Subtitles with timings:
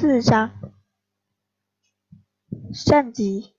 [0.00, 0.52] 四章，
[2.72, 3.52] 上集。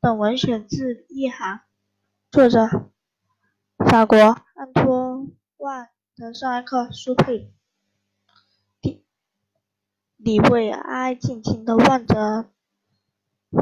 [0.00, 1.58] 本文选自《一行》，
[2.32, 2.90] 作者
[3.78, 5.84] 法国安托万·
[6.16, 7.52] 德圣埃克苏佩
[8.80, 9.04] 里。
[10.16, 12.50] 李维埃静静地望着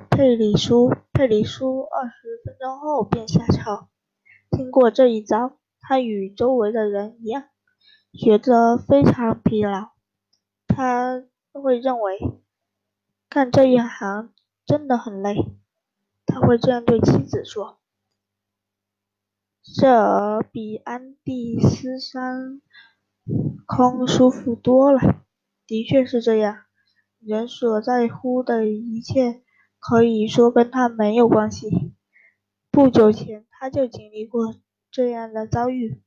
[0.08, 3.86] 佩里苏，佩里苏二十分钟后便下车。
[4.50, 7.50] 经过这一遭，他与周围的人一样。
[8.16, 9.90] 觉得非常疲劳，
[10.68, 12.16] 他会认为
[13.28, 14.32] 干这一行
[14.64, 15.34] 真的很累。
[16.24, 17.80] 他会这样对妻子说
[19.76, 22.62] ：“这比安第斯山
[23.66, 25.24] 空舒服多了。”
[25.66, 26.64] 的确是这样，
[27.18, 29.42] 人所在乎的一切
[29.80, 31.92] 可以说跟他没有关系。
[32.70, 34.54] 不久前他就经历过
[34.90, 36.00] 这样的遭遇。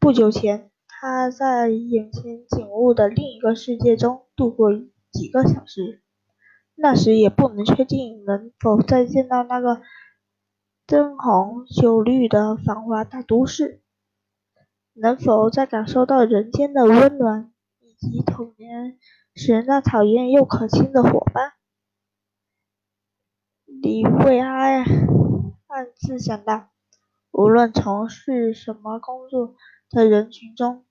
[0.00, 0.72] 不久前。
[0.98, 4.72] 他在眼前景物的另一个世界中度过
[5.12, 6.02] 几个小时，
[6.74, 9.82] 那时也不能确定能否再见到那个
[10.86, 13.82] 灯红酒绿的繁华大都市，
[14.94, 18.98] 能否再感受到人间的温暖，以及童年
[19.34, 21.52] 时那讨厌又可亲的伙伴。
[23.66, 24.82] 李卫安
[25.66, 26.70] 暗自想到，
[27.32, 29.54] 无论从事什么工作
[29.90, 30.85] 的人群中。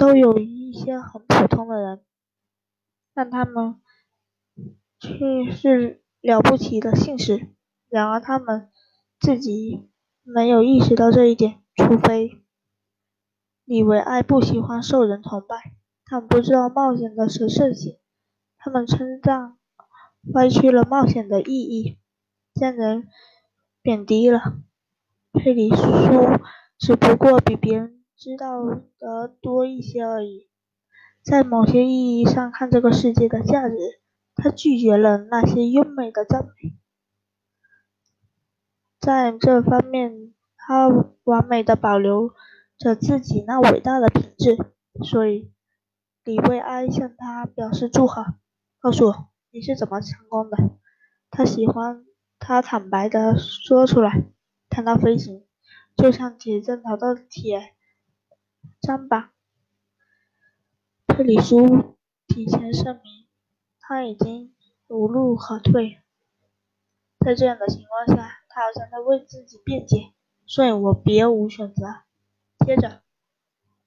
[0.00, 2.00] 都有一些很普通的人，
[3.12, 3.78] 但他们
[4.98, 7.50] 却是了不起的信使。
[7.90, 8.70] 然而他们
[9.18, 9.90] 自己
[10.22, 12.40] 没有意识到这一点，除非
[13.66, 15.74] 李维埃不喜欢受人崇拜。
[16.06, 17.98] 他们不知道冒险的神圣性，
[18.56, 19.58] 他们称赞
[20.32, 21.98] 歪曲了冒险的意义，
[22.54, 23.06] 将人
[23.82, 24.40] 贬低了。
[25.34, 25.84] 佩里苏
[26.78, 27.99] 只不过比别人。
[28.20, 28.62] 知道
[28.98, 30.50] 的多一些而已。
[31.22, 33.76] 在某些意义上看，这个世界的价值，
[34.34, 36.76] 他拒绝了那些优美的赞美。
[39.00, 40.86] 在这方面，他
[41.24, 42.34] 完美的保留
[42.76, 44.58] 着自己那伟大的品质。
[45.02, 45.50] 所以，
[46.22, 48.34] 李维埃向他表示祝贺，
[48.80, 50.58] 告诉我你是怎么成功的。
[51.30, 52.04] 他喜欢
[52.38, 54.26] 他坦白的说出来。
[54.68, 55.46] 谈到飞行，
[55.96, 57.72] 就像铁证找到铁。
[58.80, 59.32] 张吧，
[61.06, 63.26] 特里苏提前声明，
[63.78, 64.54] 他已经
[64.88, 66.00] 无路可退。
[67.24, 70.12] 在这样的情况下，他好像在为自己辩解，
[70.46, 72.02] 所以我别无选择。
[72.64, 73.02] 接着，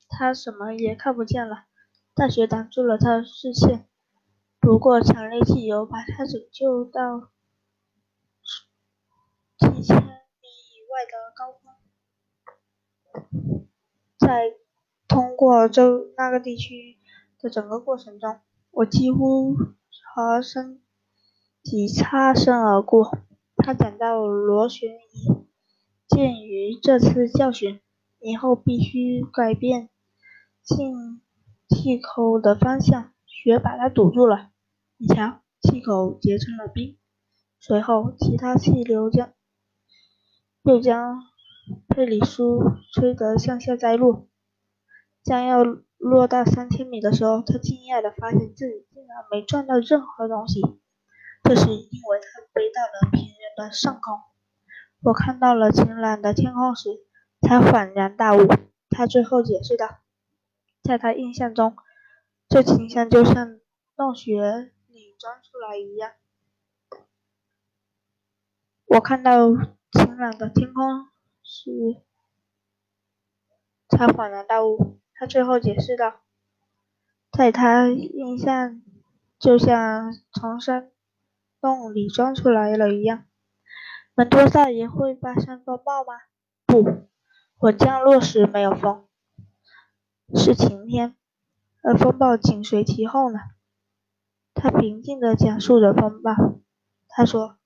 [0.07, 1.66] 他什么也看不见了，
[2.13, 3.88] 大雪挡住了他的视线。
[4.59, 7.31] 不过，强烈汽油把他拯救到
[9.57, 11.73] 几千米以外的高空，
[14.25, 14.53] 在。
[15.06, 15.84] 通过这
[16.17, 16.97] 那个地区
[17.39, 18.39] 的整个过程中，
[18.72, 20.81] 我几乎和身
[21.61, 23.19] 体擦身而过。
[23.57, 25.45] 他讲到螺旋仪，
[26.07, 27.79] 鉴于这次教训，
[28.22, 29.89] 以后必须改变
[30.63, 31.22] 进
[31.69, 34.50] 气口的方向，雪把它堵住了。
[34.97, 36.97] 你瞧，气口结成了冰。
[37.59, 39.33] 随后，其他气流将
[40.63, 41.22] 又将
[41.90, 42.62] 佩里苏
[42.94, 44.28] 吹得向下栽落。
[45.24, 50.62] 将要落到三千米的时候，他惊讶地发现自己竟然没撞到任何东西。
[51.44, 54.19] 这是因为他飞到了平原的上空。
[55.01, 56.90] 我看到了晴朗的天空时，
[57.41, 58.47] 才恍然大悟。
[58.90, 60.00] 他最后解释道，
[60.81, 61.75] 在他印象中，
[62.47, 63.59] 这景象就像
[63.95, 66.12] 洞穴里钻出来一样。
[68.85, 69.50] 我看到
[69.91, 71.07] 晴朗的天空
[71.55, 71.69] 时，
[73.87, 74.99] 才恍然大悟。
[75.13, 76.21] 他最后解释道，
[77.31, 78.81] 在他印象
[79.37, 80.91] 就像从山
[81.61, 83.25] 洞里钻出来了一样。
[84.15, 86.13] 门多萨也会发生风暴吗？
[86.65, 87.07] 不，
[87.59, 89.07] 我降落时没有风，
[90.35, 91.15] 是晴天，
[91.83, 93.39] 而风暴紧随其后呢。
[94.56, 96.31] 他平静地讲述着风暴。
[97.07, 97.59] 他说：“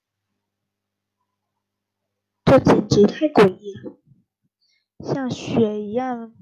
[2.47, 3.97] 这简直太诡异了，
[4.99, 6.33] 像雪一样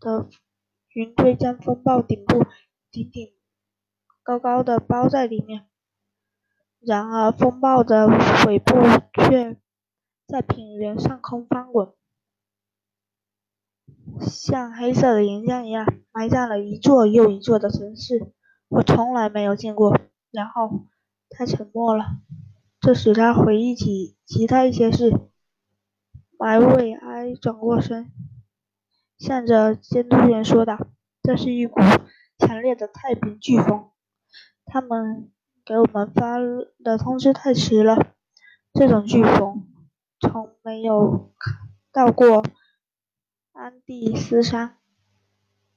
[0.00, 0.28] 的。”
[0.94, 2.44] 云堆将风暴顶部
[2.90, 3.32] 顶顶
[4.24, 5.68] 高高的包在里面，
[6.80, 8.08] 然而风暴的
[8.46, 8.74] 尾部
[9.14, 9.56] 却
[10.26, 11.92] 在平原上空翻滚，
[14.20, 18.32] 像黑色的岩浆一样埋葬了一座又一座的城市。
[18.68, 19.96] 我从来没有见过。
[20.32, 20.86] 然后
[21.30, 22.04] 他沉默了，
[22.80, 25.30] 这使他回忆起其他一些事。
[26.38, 28.10] 马维埃转过身。
[29.18, 30.78] 向着监督员说道
[31.22, 31.80] ：“这是一股
[32.38, 33.90] 强烈的太平飓风。
[34.64, 35.32] 他们
[35.64, 36.36] 给我们发
[36.84, 38.14] 的通知太迟了。
[38.72, 39.66] 这种飓风
[40.20, 41.34] 从没有
[41.90, 42.44] 到过
[43.52, 44.76] 安第斯山，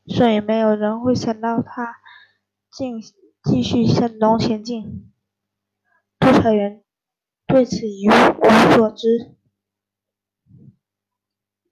[0.06, 1.96] 所以没有人会想到它
[2.72, 3.02] 竟
[3.44, 5.12] 继续向东前进。
[6.20, 6.84] 督察员
[7.48, 9.36] 对此一无所知，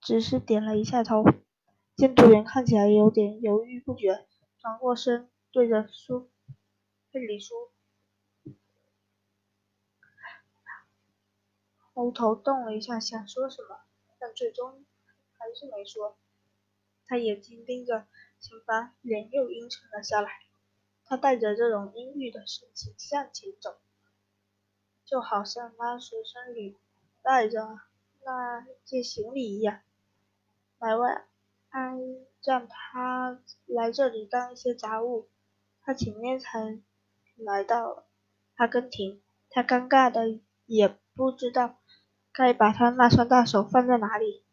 [0.09, 1.23] 只是点了一下头。
[1.95, 4.25] 监督员看起来有点犹豫不决，
[4.57, 6.31] 转过身对着苏
[7.11, 7.71] 佩里说
[11.93, 13.81] ：“喉头动了一下，想说什么，
[14.17, 14.83] 但最终
[15.37, 16.17] 还是没说。
[17.05, 18.07] 他眼睛盯着
[18.39, 20.31] 前方，脸又阴沉了下来。
[21.05, 23.77] 他带着这种阴郁的神情向前走，
[25.05, 26.79] 就好像他随身里
[27.21, 27.79] 带着
[28.25, 29.81] 那件行李一样。
[30.79, 31.25] 百万。”
[31.71, 31.99] 安
[32.43, 35.29] 让他来这里当一些杂物，
[35.83, 36.79] 他前面才
[37.37, 38.05] 来到
[38.55, 39.21] 阿根廷，
[39.51, 41.77] 他尴尬的也不知道
[42.33, 44.43] 该把他那双大手放在哪里，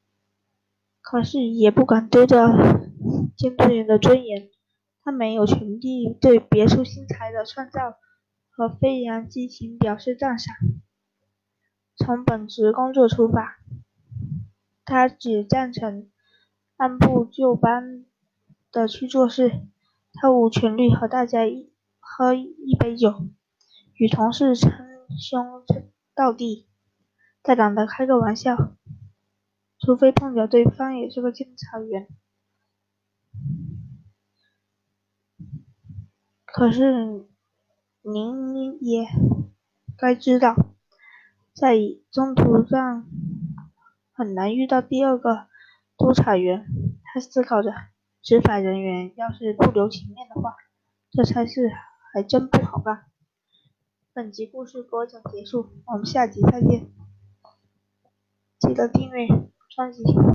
[1.00, 2.50] 可是也不敢丢掉
[3.34, 4.50] 监督员的尊严，
[5.02, 7.96] 他没有权利对别出心裁的创造
[8.50, 10.55] 和飞扬激情表示赞赏。
[11.96, 13.56] 从本职工作出发，
[14.84, 16.11] 他只赞成。
[16.76, 18.05] 按部就班
[18.70, 19.62] 的去做事，
[20.12, 23.26] 他无权利和大家一喝一杯酒，
[23.94, 24.70] 与同事称
[25.19, 25.64] 兄
[26.14, 26.67] 道弟，
[27.43, 28.75] 大胆的开个玩笑，
[29.78, 32.06] 除非碰巧对方也是个监察员。
[36.44, 37.26] 可是
[38.02, 39.06] 您也
[39.96, 40.55] 该知道，
[41.55, 41.78] 在
[42.11, 43.06] 中途上
[44.12, 45.46] 很难遇到第二个。
[46.06, 46.64] 督察员，
[47.03, 47.75] 他思考着，
[48.23, 50.55] 执法人员要是不留情面的话，
[51.11, 51.69] 这差事
[52.14, 53.06] 还真不好办。
[54.12, 56.93] 本集故事播讲结束，我们下集再见，
[58.61, 59.26] 记得订阅
[59.69, 60.05] 专辑。